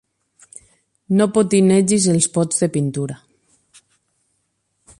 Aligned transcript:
No 1.19 1.27
potinegis 1.35 2.07
els 2.15 2.27
pots 2.37 2.63
de 2.65 2.71
pintura. 2.79 3.19